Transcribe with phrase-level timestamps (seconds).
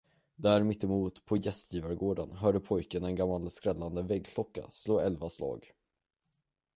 [0.35, 5.71] Där mittemot på gästgivargården hörde pojken en gammal skrällande väggklocka slå elva slag.